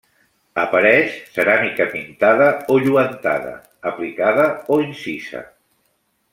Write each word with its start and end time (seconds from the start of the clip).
Apareix 0.61 1.17
ceràmica 1.35 1.87
pintada 1.91 2.49
o 2.75 2.79
lluentada, 2.87 3.53
aplicada 3.93 4.49
o 4.77 4.81
incisa. 4.89 5.47